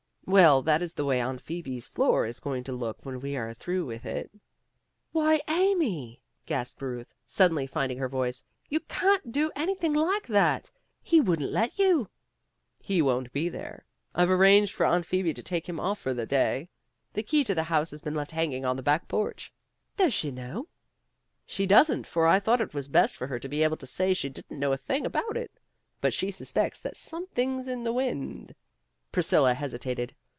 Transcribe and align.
"Well, 0.27 0.61
that 0.61 0.81
is 0.81 0.93
the 0.93 1.03
way 1.03 1.19
Aunt 1.19 1.41
Phoebe's 1.41 1.89
floor 1.89 2.25
is 2.25 2.39
going 2.39 2.63
to 2.63 2.71
look 2.71 3.05
when 3.05 3.19
we 3.19 3.35
are 3.35 3.53
through 3.53 3.85
with 3.85 4.05
it." 4.05 4.31
"Why, 5.11 5.41
Amy," 5.49 6.21
gasped 6.45 6.81
Ruth, 6.81 7.13
suddenly 7.25 7.67
finding 7.67 7.97
her 7.97 8.07
voice. 8.07 8.45
"You 8.69 8.79
can't 8.81 9.33
do 9.33 9.51
anything 9.57 9.91
like 9.91 10.27
that. 10.27 10.71
He 11.01 11.19
wouldn't 11.19 11.51
let 11.51 11.77
you." 11.77 12.07
"He 12.81 13.01
won't 13.01 13.33
be 13.33 13.49
there. 13.49 13.83
I've 14.15 14.31
arranged 14.31 14.71
for 14.73 14.85
Aunt 14.85 15.05
Phoebe 15.05 15.33
to 15.33 15.43
take 15.43 15.67
him 15.67 15.81
off 15.81 15.99
for 15.99 16.13
the 16.13 16.25
day. 16.27 16.69
The 17.11 17.23
key 17.23 17.43
to 17.43 17.55
the 17.55 17.63
house 17.63 17.91
has 17.91 17.99
been 17.99 18.15
left 18.15 18.31
hanging 18.31 18.63
on 18.63 18.77
the 18.77 18.83
back 18.83 19.09
porch." 19.09 19.51
"Does 19.97 20.13
she 20.13 20.31
know?" 20.31 20.69
"She 21.45 21.65
doesn't, 21.65 22.07
for 22.07 22.25
I 22.25 22.39
thought 22.39 22.61
it 22.61 22.73
was 22.73 22.87
best 22.87 23.17
for 23.17 23.27
her 23.27 23.39
to 23.39 23.49
be 23.49 23.63
able 23.63 23.75
to 23.77 23.87
say 23.87 24.13
she 24.13 24.29
didn't 24.29 24.59
know 24.59 24.71
a 24.71 24.77
thing 24.77 25.05
about 25.05 25.35
it. 25.35 25.51
But 25.99 26.13
she 26.13 26.31
suspects 26.31 26.79
that 26.79 26.95
something's 26.95 27.67
in 27.67 27.83
the 27.83 27.91
wind." 27.91 28.55
Priscilla 29.11 29.53
hesitated. 29.53 30.15